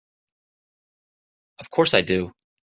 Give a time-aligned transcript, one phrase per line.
[1.59, 2.31] Of course I do!